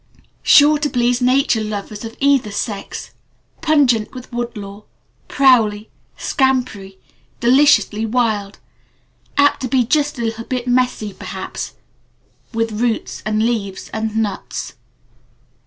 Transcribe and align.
(Sure 0.41 0.79
to 0.79 0.89
please 0.89 1.21
Nature 1.21 1.59
Irregular. 1.59 1.81
Lovers 1.83 2.03
of 2.05 2.17
Either 2.19 2.49
Sex. 2.49 3.11
Pungent 3.61 4.15
with 4.15 4.33
wood 4.33 4.57
lore. 4.57 4.85
Prowly. 5.27 5.91
Scampery. 6.17 6.97
Deliciously 7.39 8.07
wild. 8.07 8.57
Apt 9.37 9.61
to 9.61 9.67
be 9.67 9.83
just 9.85 10.17
a 10.17 10.23
little 10.25 10.45
bit 10.45 10.67
messy 10.67 11.13
perhaps 11.13 11.73
with 12.51 12.81
roots 12.81 13.21
and 13.27 13.45
leaves 13.45 13.89
and 13.89 14.17
nuts.) 14.17 14.73